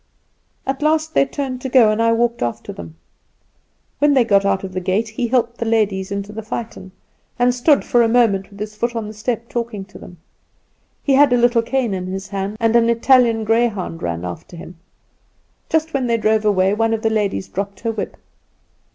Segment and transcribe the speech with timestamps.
[0.65, 2.95] "At last they turned to go, and I walked after them.
[3.99, 6.91] When they got out of the gate he helped the ladies into a phaeton,
[7.37, 10.17] and stood for a moment with his foot on the step talking to them.
[11.03, 14.75] He had a little cane in his hand, and an Italian greyhound ran after him.
[15.69, 18.17] Just when they drove away one of the ladies dropped her whip.